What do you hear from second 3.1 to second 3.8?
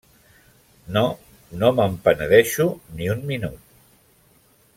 un minut.